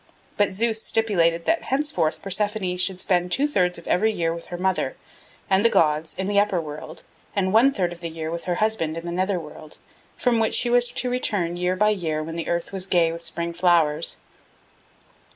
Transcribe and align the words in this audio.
But 0.35 0.51
Zeus 0.51 0.81
stipulated 0.81 1.45
that 1.45 1.61
henceforth 1.65 2.23
Persephone 2.23 2.75
should 2.77 2.99
spend 2.99 3.31
two 3.31 3.47
thirds 3.47 3.77
of 3.77 3.85
every 3.85 4.11
year 4.11 4.33
with 4.33 4.47
her 4.47 4.57
mother 4.57 4.95
and 5.47 5.63
the 5.63 5.69
gods 5.69 6.15
in 6.17 6.25
the 6.25 6.39
upper 6.39 6.59
world 6.59 7.03
and 7.35 7.53
one 7.53 7.71
third 7.71 7.93
of 7.93 7.99
the 8.01 8.09
year 8.09 8.31
with 8.31 8.45
her 8.45 8.55
husband 8.55 8.97
in 8.97 9.05
the 9.05 9.11
nether 9.11 9.39
world, 9.39 9.77
from 10.17 10.39
which 10.39 10.55
she 10.55 10.71
was 10.71 10.87
to 10.87 11.11
return 11.11 11.55
year 11.55 11.75
by 11.75 11.89
year 11.89 12.23
when 12.23 12.33
the 12.33 12.47
earth 12.47 12.71
was 12.71 12.87
gay 12.87 13.11
with 13.11 13.21
spring 13.21 13.53
flowers. 13.53 14.17